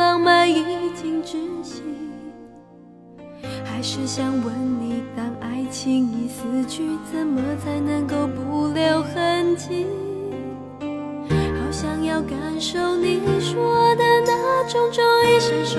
[0.00, 1.82] 浪漫已经窒息
[3.62, 9.86] 还是想问你当爱情已死去怎么才能够不留痕迹？
[10.80, 15.78] 好想要感受你说的那种终于伸手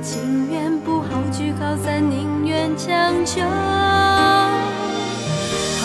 [0.00, 2.88] 情愿，不好聚好散，宁愿强
[3.24, 3.40] 求。
[3.42, 3.48] 好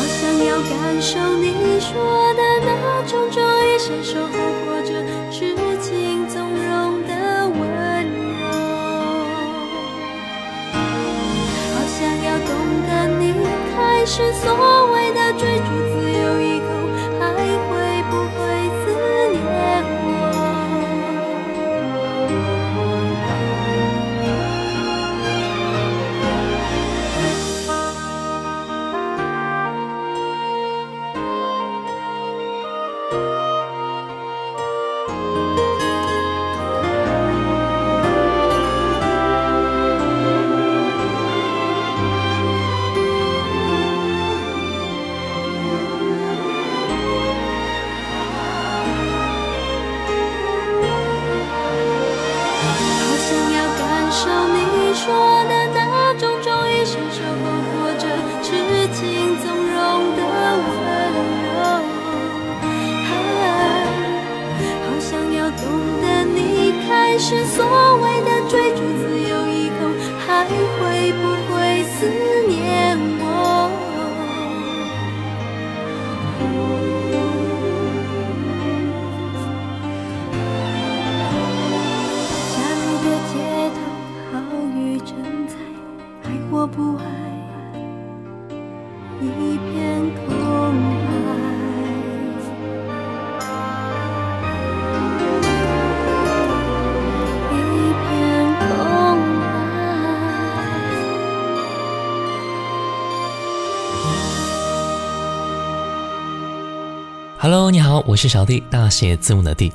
[0.05, 4.33] 想要感受你说的那种终一生守候，
[4.65, 4.93] 或者
[5.31, 7.11] 痴情纵容的
[7.47, 7.61] 温
[8.39, 8.41] 柔。
[11.73, 12.49] 好想要懂
[12.87, 13.21] 得你
[13.75, 14.45] 开始所
[14.93, 15.02] 谓
[107.43, 109.69] Hello，你好，我是小弟，大写字母的弟。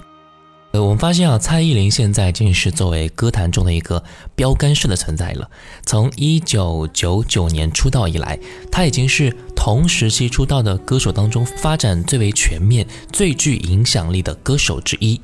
[0.70, 4.02] 呃，我们发现啊，蔡依林现在已经是作为歌坛中的一个
[4.34, 5.50] 标杆式的存在了。
[5.84, 8.38] 从一九九九年出道以来，
[8.72, 15.20] 她已经是同时期出道的歌手当中发展最为全面、最具影响力的歌手之一。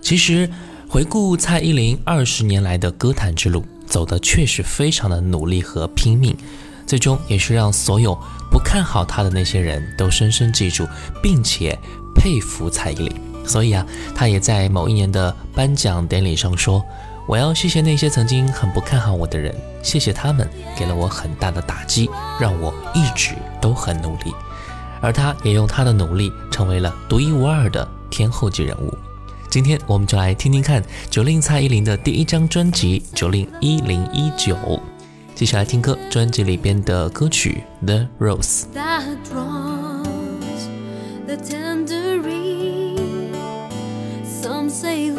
[0.00, 0.50] 其实，
[0.88, 6.36] 回顾蔡依林二十年来的歌坛之路，走的确实非常的努力和拼命。
[6.86, 8.14] 最终也是让所有
[8.50, 10.86] 不看好他的那些人都深深记住，
[11.22, 11.78] 并且
[12.14, 13.20] 佩服蔡依林。
[13.46, 13.84] 所以啊，
[14.14, 16.82] 他也在某一年的颁奖典礼上说
[17.28, 22.08] ：“我要谢谢那些曾经很不看好我的人，谢谢他们给了我很大的打击，
[22.40, 24.32] 让我一直都很努力。
[25.02, 28.96] 而他也用他的努力成为了独一无二的天后级人物。
[29.50, 34.56] 今天我们就来听听看九令蔡依林的第一张专辑《九令一零一九》，
[35.34, 38.62] 接下来听歌，专辑里边的歌曲《The Rose》。
[44.96, 45.10] 一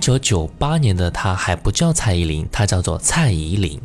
[0.00, 3.80] 九九八年的她还不叫蔡依林，她叫做蔡依林。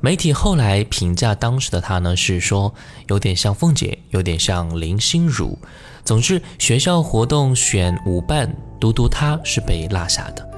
[0.00, 2.72] 媒体后来评价当时的她呢，是说
[3.08, 5.58] 有点像凤姐，有点像林心如。
[6.04, 10.48] 总之，学校活动选舞伴，独独她是被落下的。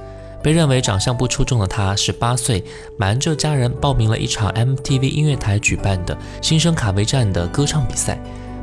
[0.43, 2.63] 被认为长相不出众的她，十八岁
[2.97, 8.19] 瞒着家人报名了一场 MTV 音乐台举办的新生卡位战的歌唱比赛，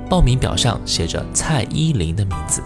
[0.09, 2.62] 报名表上写着蔡依林的名字。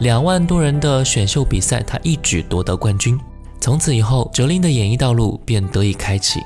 [0.00, 3.18] 两万多人的选秀比赛，她一举夺得冠军。
[3.60, 6.40] 从此以后，，Jolin 的演艺道路便得以开启。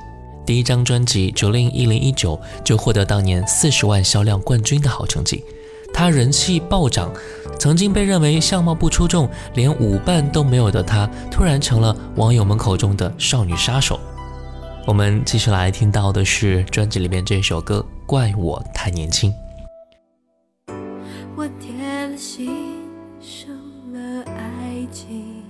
[0.44, 5.42] 第一张专辑《Jolin 一零一九》就获得当年四十万销量冠军的好成绩。
[5.94, 7.10] 她人气暴涨，
[7.58, 13.98] 曾经被认为相貌不出众、连舞伴都没有的她，突然成了网友们口中的少女杀手。
[14.86, 19.32] 我们继续来听到的是专辑里面这首歌《怪我太年轻》。
[21.34, 22.85] 我铁了心。
[23.28, 23.48] 受
[23.92, 25.42] 了爱情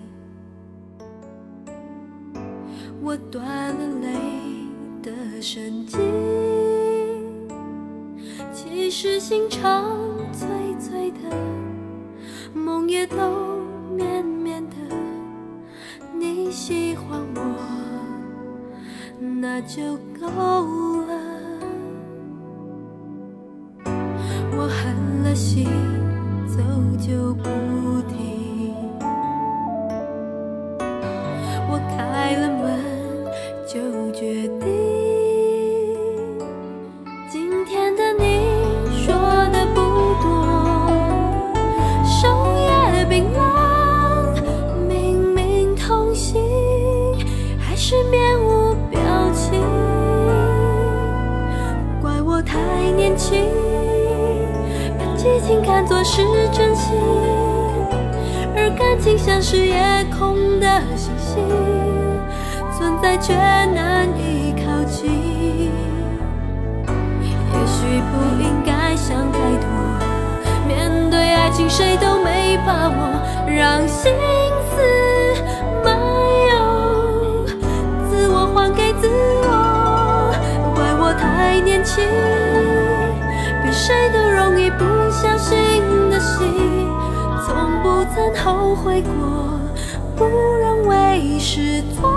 [3.03, 4.09] 我断了泪
[5.03, 6.01] 的神经，
[8.51, 9.95] 其实心肠
[10.33, 10.49] 脆
[10.81, 11.19] 脆的，
[12.59, 13.17] 梦也都
[13.95, 14.77] 绵绵的。
[16.19, 17.43] 你喜欢我，
[19.21, 20.27] 那就够
[21.03, 21.13] 了。
[24.57, 25.67] 我狠了心，
[26.49, 26.57] 走
[26.99, 27.49] 就不
[81.87, 82.05] 情，
[83.63, 86.91] 比谁都容易不相信的心，
[87.47, 89.11] 从不曾后悔过，
[90.17, 90.25] 不
[90.59, 92.13] 认为是错，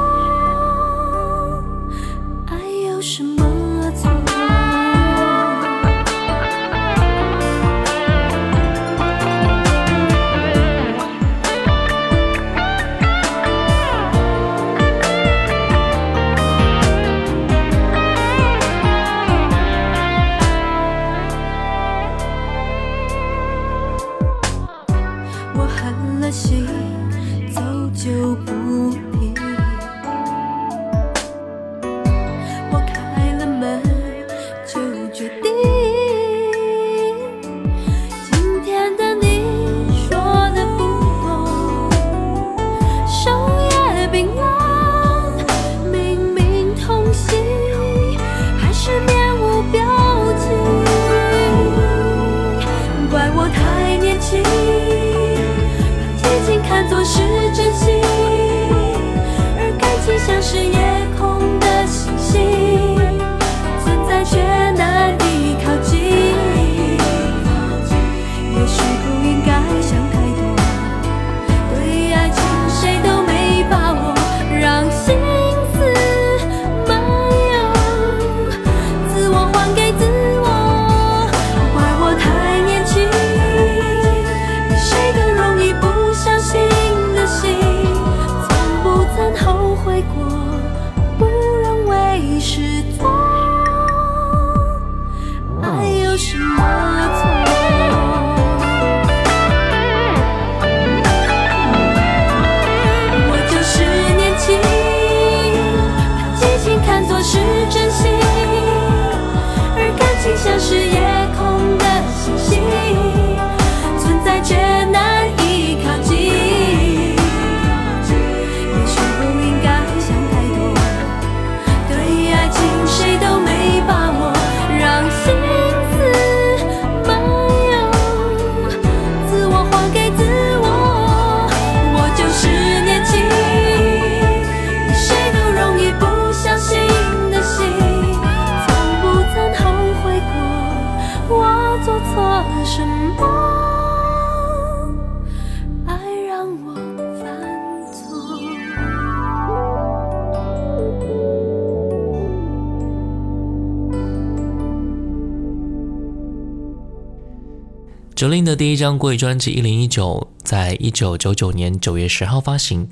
[158.20, 162.86] 哲琳的第一张国语专辑《一零一九》在一九九九年九月十号发行，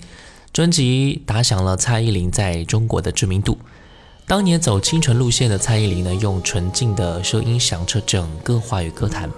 [0.53, 3.57] 专辑打响了蔡依林在中国的知名度。
[4.25, 9.29] 当年走清纯路线的蔡依林呢，用纯净的声音响彻整个华语歌坛。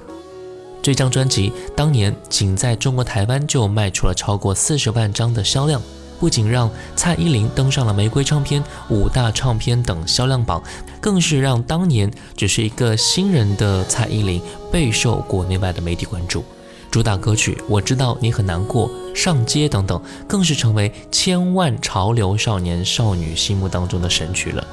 [0.79, 5.81] 这张专辑当年仅在中国台湾就卖出了超过四十万张的销量，
[6.19, 10.61] 不仅让蔡依林登上了玫瑰唱片、五大唱片等销量榜，
[10.99, 16.43] 更是让当年只是一个新人的蔡依林备受国内外的媒体关注。
[16.91, 24.65] 主打歌曲《我知道你很难过》《上街》等等，更是成为千万潮流少年少女心目当中的神曲了。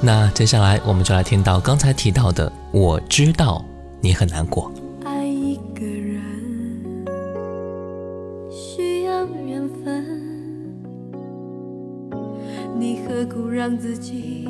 [0.00, 3.64] 那接下来我们就来听到刚才提到的《我知道
[4.00, 4.70] 你很难过》。
[13.60, 14.48] 让自己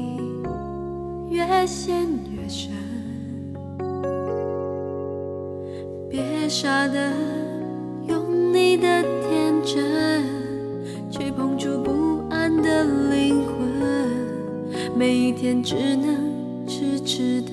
[1.31, 2.71] 越陷越深？
[6.09, 7.13] 别傻的
[8.07, 10.23] 用你的天真
[11.11, 17.51] 去碰触不安的灵魂，每一天只能痴痴的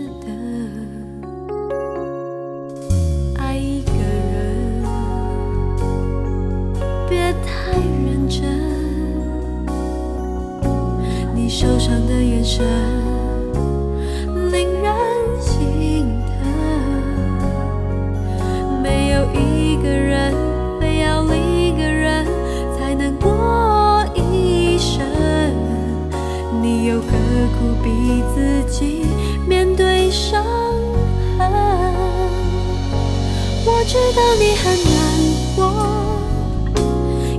[11.68, 12.66] 受伤的眼神，
[14.54, 14.90] 令人
[15.42, 16.40] 心疼。
[18.82, 20.34] 没有一个人
[20.80, 22.26] 非要另一个人
[22.80, 25.06] 才能过一生，
[26.62, 27.08] 你又何
[27.60, 29.06] 苦逼自己
[29.46, 30.42] 面对伤
[31.38, 31.52] 痕？
[33.66, 35.04] 我知道你很难
[35.58, 35.60] 过，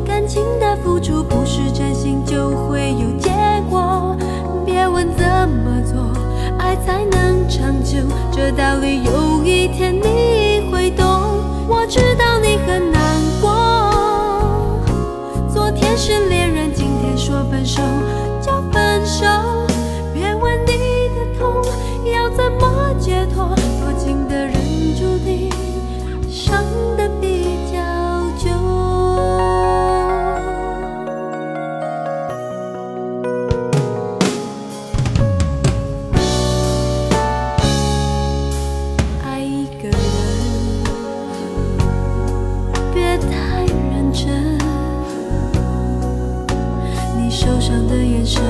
[0.07, 3.38] 感情的付出不是真心就会有结果。
[4.99, 6.11] 问怎么做，
[6.59, 7.99] 爱才能长久，
[8.33, 11.07] 这道理有一天你会懂。
[11.69, 13.01] 我知道你很难
[13.41, 14.83] 过，
[15.49, 17.81] 昨天是恋人，今天说分手
[18.43, 19.25] 就分手。
[47.29, 48.43] 你受伤的眼神，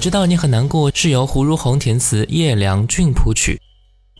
[0.00, 3.60] 知道你很难过，是由胡如红填词，叶良俊谱曲。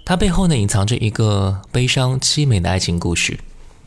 [0.05, 3.41] 它背后呢，隐藏着一个悲伤凄美的爱情故事。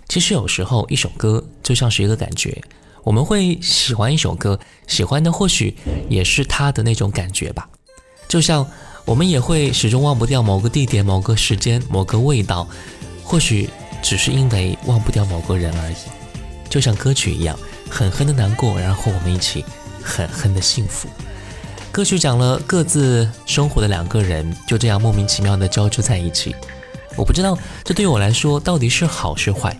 [0.09, 2.63] 其实有时候，一首歌就像是一个感觉，
[3.03, 5.77] 我们会喜欢一首歌，喜欢的或许
[6.09, 7.69] 也是它的那种感觉吧。
[8.27, 8.67] 就像
[9.05, 12.67] 我们也会始终忘不掉某个地点、某个时间、某个味道，
[13.23, 13.69] 或许
[14.01, 15.95] 只是因为忘不掉某个人而已。
[16.67, 17.55] 就像歌曲一样，
[17.87, 19.63] 狠狠的难过，然后我们一起
[20.01, 21.07] 狠狠的幸福。
[21.93, 26.55] 歌曲讲了各自生活的两个人，就这样莫名其妙的交织在一起。
[27.15, 29.79] 我不知道这对我来说到底是好是坏，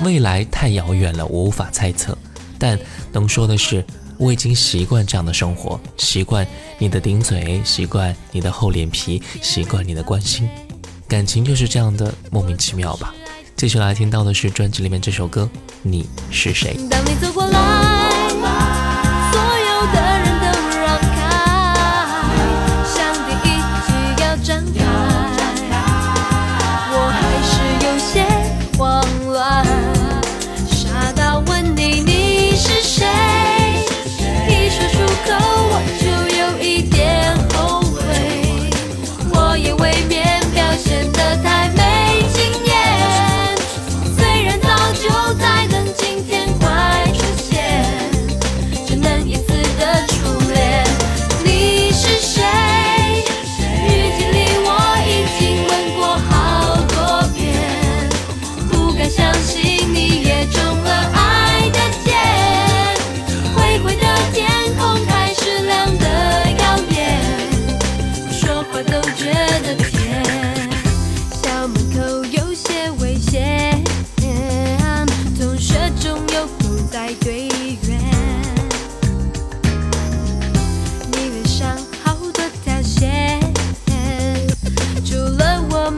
[0.00, 2.16] 未来太遥远了，我无法猜测。
[2.58, 2.78] 但
[3.12, 3.84] 能说的是，
[4.16, 6.46] 我已经习惯这样的生活，习惯
[6.78, 10.48] 你的顶嘴，习惯你的厚脸皮，习惯你的关心。
[11.06, 13.14] 感情就是这样的莫名其妙吧。
[13.54, 15.46] 接下来听到的是专辑里面这首歌
[15.82, 16.78] 《你是谁》。
[16.88, 17.79] 当你走过来，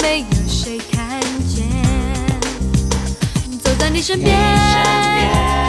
[0.01, 1.67] 没有谁看见。
[3.63, 5.62] 走在你身边。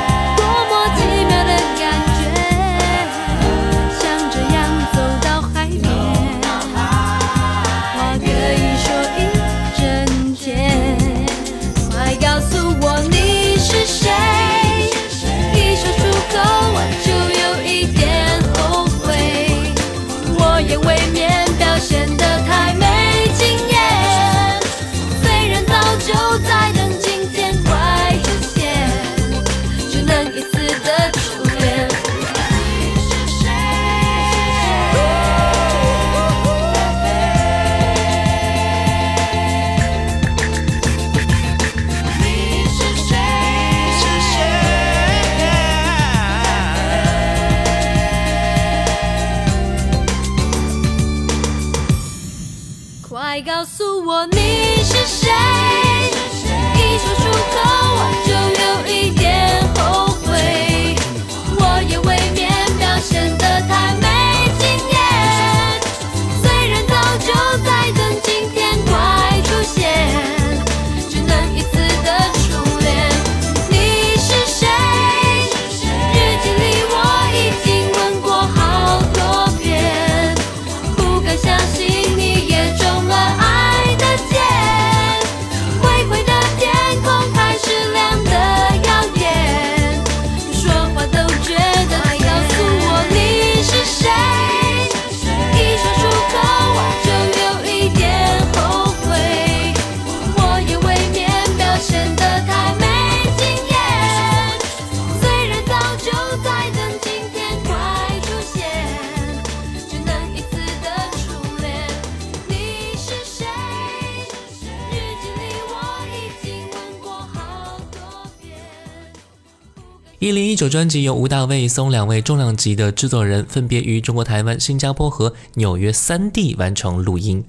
[120.53, 127.43] 一九专辑由吴大卫松两位重量级的制作人分别于中国台湾新加坡和纽约三地完成录音。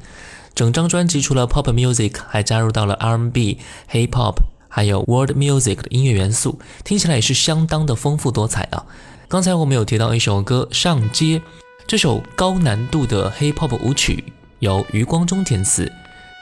[0.54, 3.58] 整张专辑除了 pop music 还加入到了 R&B
[3.92, 4.36] hiphop
[4.70, 8.86] 还有 world music 的音乐元素听起来也是相当的丰富多彩啊。
[9.28, 11.42] 刚才我们有提到一首歌上街
[11.86, 14.24] 这首高难度的 hiphop 舞曲
[14.60, 15.92] 由余光中填词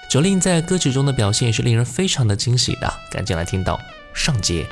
[0.09, 3.81] jolin 在歌曲中的表现也是令人非常的惊喜的赶紧来听到
[4.15, 4.65] 上街。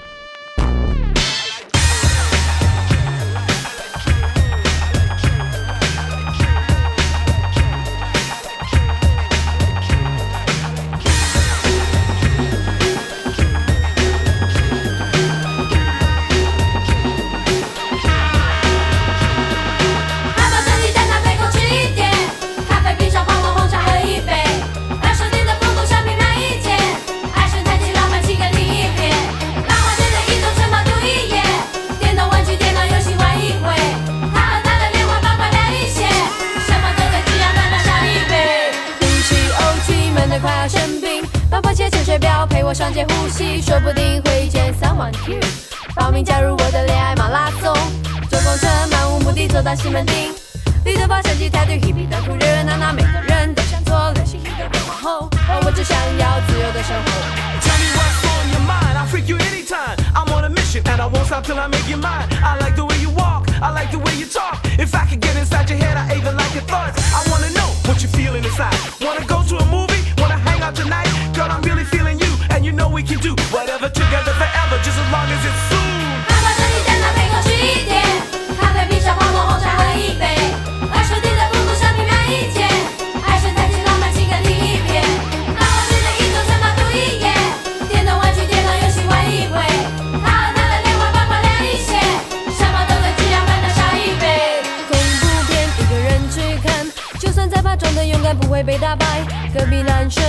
[98.30, 99.24] 该不会被打败。
[99.52, 100.22] 隔壁男生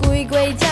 [0.00, 0.68] 故意鬼叫，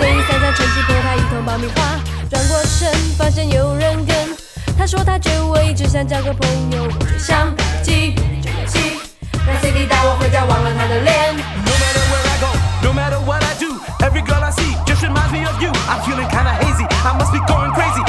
[0.00, 2.00] 等一三三趁机泼他一桶爆米花。
[2.30, 4.16] 转过身发现有人跟，
[4.78, 8.78] 他说他觉得我一直想交个朋友，我就想起这游戏，
[9.46, 11.36] 让 CD 带我回家忘了他的脸。
[11.36, 12.48] No matter where I go,
[12.88, 15.68] no matter what I do, every girl I see just reminds me of you.
[15.92, 18.00] I'm feeling kinda hazy, I must be going crazy.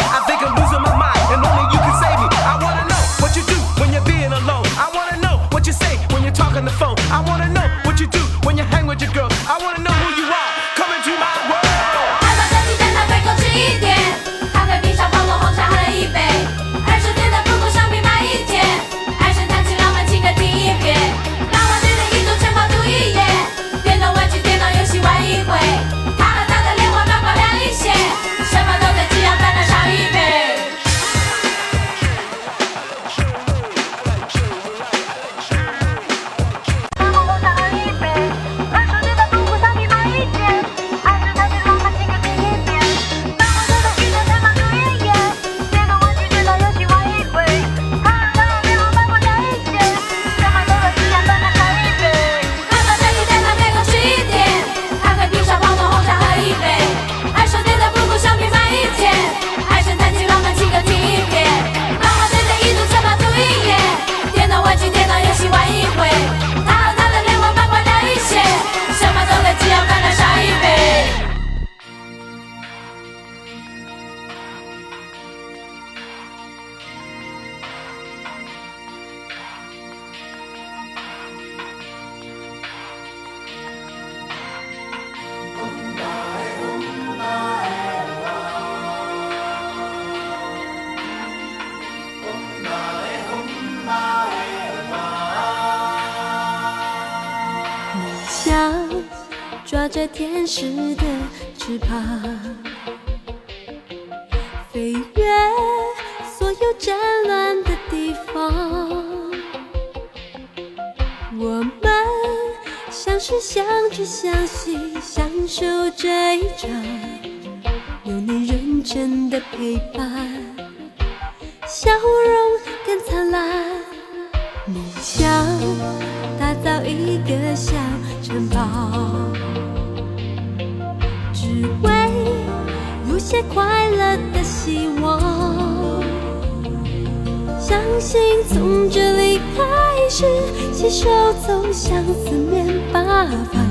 [138.01, 139.63] 心从这里开
[140.09, 140.25] 始，
[140.73, 141.07] 携手
[141.45, 143.61] 走向四面八方。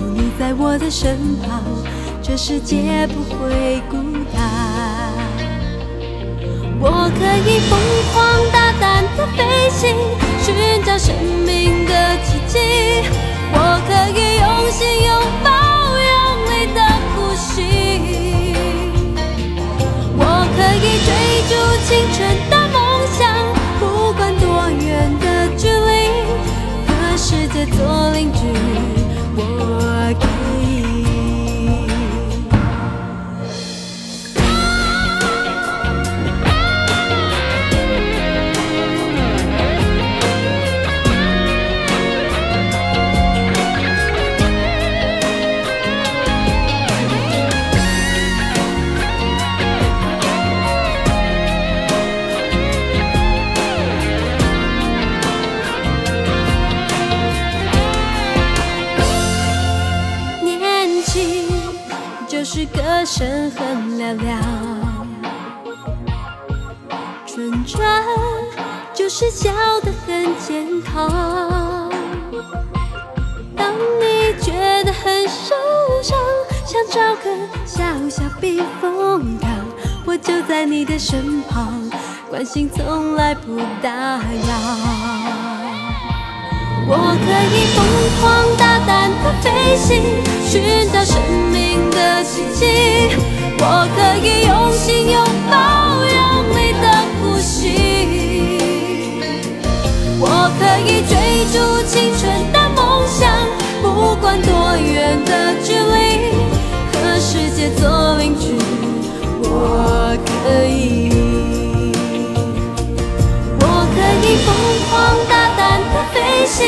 [0.00, 1.62] 有你在我的身旁，
[2.22, 3.98] 这世界不会孤
[4.32, 4.40] 单。
[6.80, 7.78] 我可以疯
[8.14, 8.16] 狂
[8.50, 9.94] 大胆的飞行，
[10.40, 12.58] 寻找生命的奇迹。
[13.52, 15.12] 我可以用心拥
[15.44, 15.50] 抱
[16.00, 16.14] 用
[16.48, 16.80] 力的
[17.12, 17.52] 呼吸。
[20.16, 20.22] 我
[20.56, 21.08] 可以追
[21.50, 21.52] 逐
[21.84, 22.18] 青春
[22.48, 22.52] 的
[27.66, 28.43] 做邻居，
[63.04, 64.40] 就是歌声很嘹亮，
[67.26, 67.78] 纯真
[68.94, 71.90] 就是笑得很健康。
[73.54, 75.54] 当你觉得很受
[76.02, 76.16] 伤，
[76.64, 77.30] 想找个
[77.66, 79.50] 小小避风港，
[80.06, 81.74] 我就在你的身旁，
[82.30, 85.53] 关心从来不打扰。
[86.86, 87.76] 我可以疯
[88.20, 88.22] 狂
[88.58, 89.44] 大胆的飞
[89.74, 90.02] 行，
[90.46, 90.52] 寻
[90.92, 91.16] 找生
[91.50, 92.60] 命的奇迹。
[93.58, 95.16] 我可以用心拥
[95.50, 95.54] 抱
[96.04, 96.18] 用
[96.54, 96.84] 力的
[97.16, 97.52] 呼吸。
[100.20, 100.22] 我
[100.58, 101.12] 可以追
[101.52, 101.54] 逐
[101.86, 103.22] 青春的梦想，
[103.82, 106.36] 不管多远的距离，
[106.92, 108.44] 和世界做邻居。
[109.42, 110.32] 我可
[110.66, 110.72] 以。
[113.60, 113.62] 我
[113.94, 114.48] 可以疯
[114.90, 114.92] 狂
[115.30, 115.32] 大
[115.92, 116.58] 的飞行，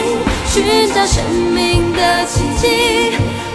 [0.46, 0.54] 寻
[0.94, 2.64] 找生命的奇迹。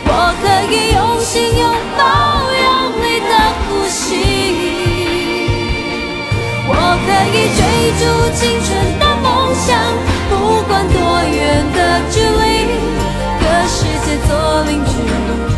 [0.06, 0.10] 我
[0.42, 1.64] 可以用心拥
[1.98, 2.02] 抱
[2.64, 2.66] 用
[3.04, 3.32] 力的
[3.68, 4.00] 呼吸。
[6.68, 6.72] 我
[7.06, 7.60] 可以追
[8.00, 8.02] 逐
[8.36, 9.26] 青春的梦
[9.56, 9.70] 想，
[10.30, 10.32] 不
[10.68, 11.38] 管多远
[11.74, 11.78] 的
[12.10, 12.44] 距离，
[13.40, 14.30] 和世界做
[14.64, 15.51] 邻居。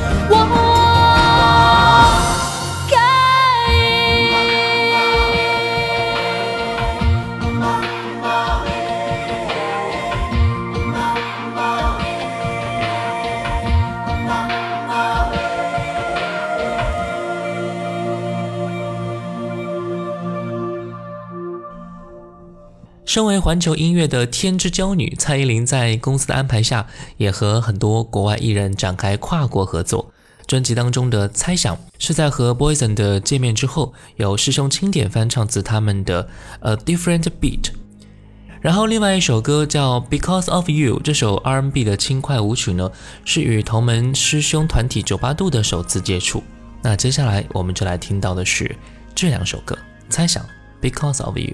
[23.06, 26.88] 身为环球音乐的天之娇女，蔡依林在公司的安排下，
[27.18, 30.12] 也和很多国外艺人展开跨国合作。
[30.48, 36.24] 专辑当中的《猜想》是在和 Boyzone 的见面之后，由师兄钦点翻唱自他们的
[36.62, 37.62] 《A Different Beat》。
[38.62, 42.90] 然后另外一首歌叫《Because of You》，这首 R&B 的轻快舞曲呢，
[43.26, 46.42] 是与同门师兄团体九八度的首次接触。
[46.82, 48.74] 那接下来我们就来听到的是
[49.14, 49.76] 这两首歌，
[50.10, 50.44] 《猜想》
[50.92, 51.48] 《Because of You》。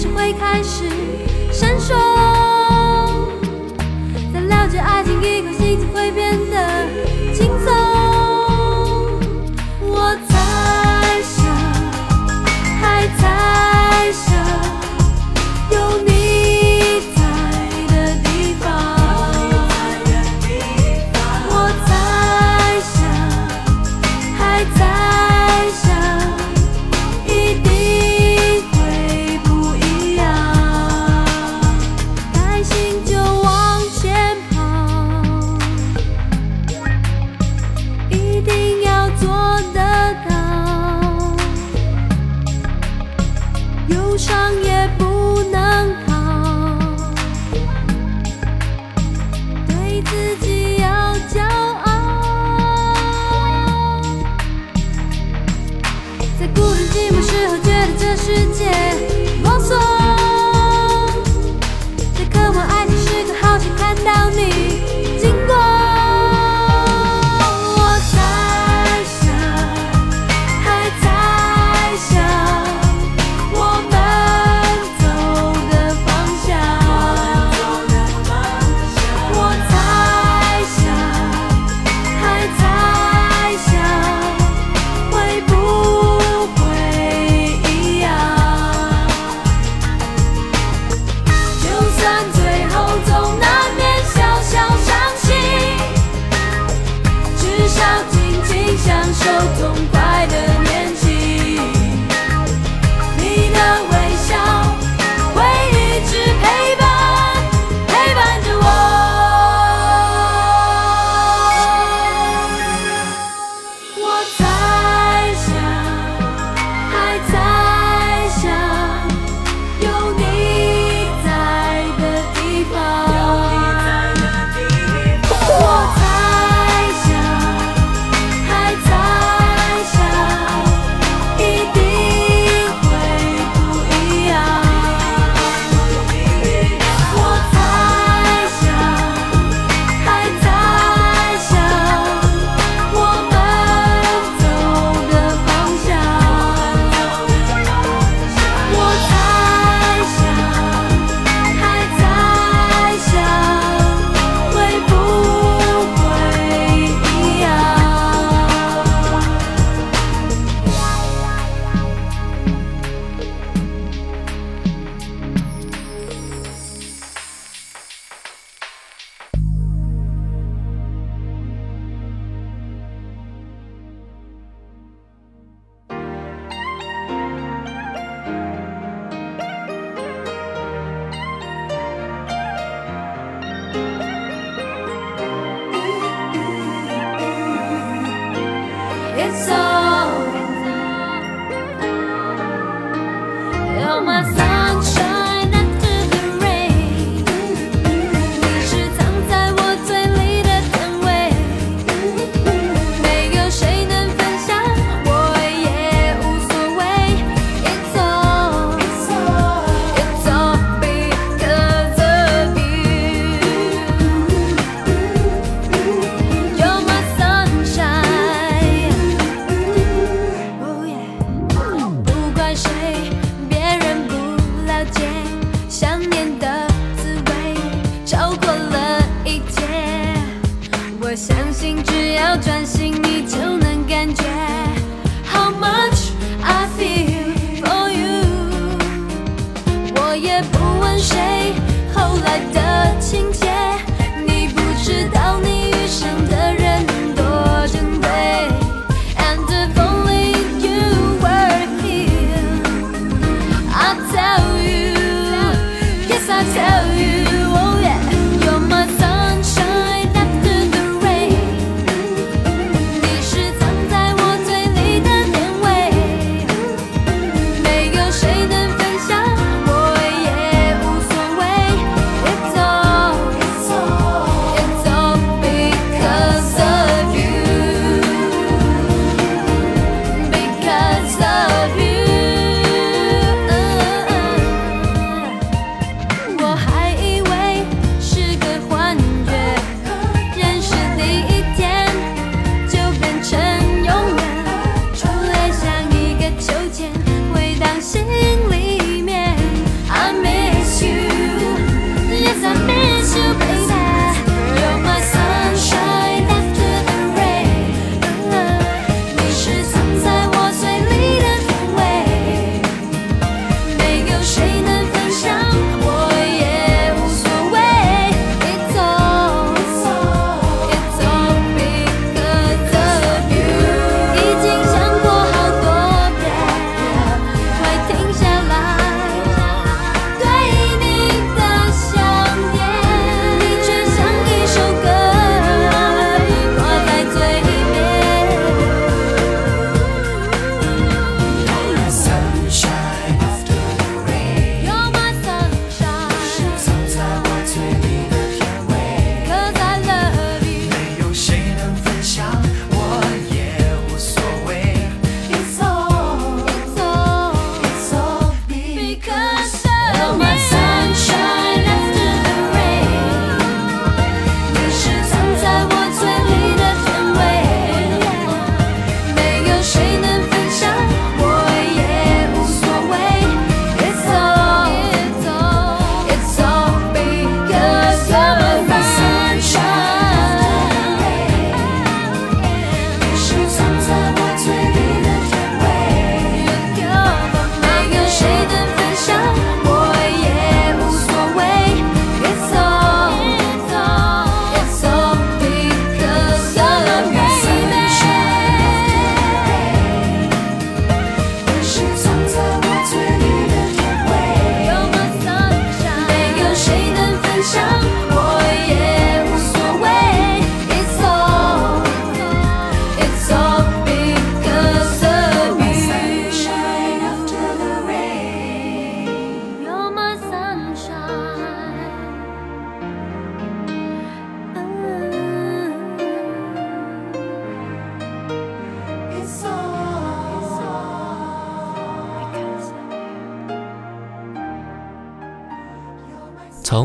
[0.00, 0.84] 时候，眼神会开始
[1.52, 1.94] 闪烁。
[4.32, 6.56] 在了解爱情以后，心情会变得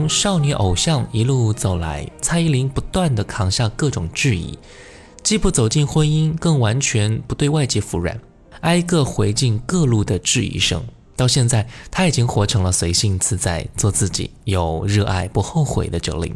[0.08, 4.58] 少女偶像一路走来，蔡依林不断的扛下各种质疑，
[5.24, 8.20] 既不走进婚姻，更完全不对外界服软，
[8.62, 10.84] 挨个回敬各路的质疑声。
[11.16, 16.36] 到现在，她已经活成了随性自在、做自己、有热爱不后悔的九零。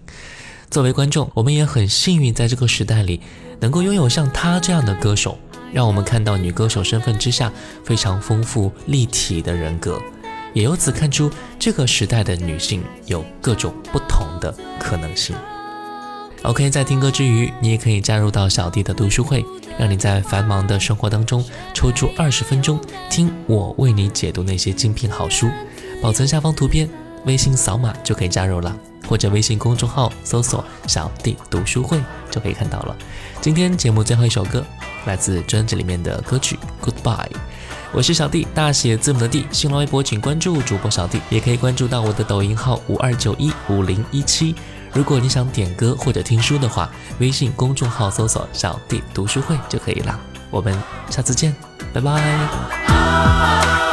[0.70, 3.20] 作为观众，我们也很幸运，在这个时代里，
[3.60, 5.38] 能够拥有像她这样的歌手，
[5.74, 7.52] 让我们看到女歌手身份之下
[7.84, 10.00] 非常丰富立体的人格。
[10.54, 15.36] 也由此看出，这个时代的女性有各种不同的可能性。
[16.44, 19.46] OK，在听歌之余，你也可以加入到小弟的读书会，
[19.78, 21.44] 让你在繁忙的生活当中
[21.74, 22.80] 抽出二十分钟，
[23.10, 25.50] 听我为你解读那些精品好书。
[26.02, 26.90] 保存下方图片，
[27.26, 28.74] 微信扫码就可以加入了，
[29.06, 32.00] 或者微信公众号搜索“小弟读书会”
[32.32, 32.96] 就可以看到了。
[33.42, 34.66] 今天节目最后一首歌，
[35.06, 37.28] 来自专辑里面的歌曲《Goodbye》。
[37.92, 39.48] 我是小弟，大写字母的弟。
[39.52, 44.54] 新浪微博请关注主播小弟，也可以关注到我的抖音号五二九一五零一七。
[44.94, 50.20] 如果你想点歌或者听书的话，微信公众号搜索“小弟读书会”就可以了。
[50.52, 50.78] 我们
[51.10, 51.56] 下次见，
[51.92, 53.89] 拜拜。